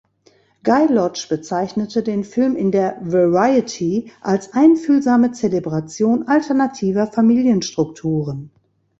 [0.63, 8.49] Guy Lodge bezeichnete den Film in der "Variety" als einfühlsame Zelebration alternativer Familienstrukturen.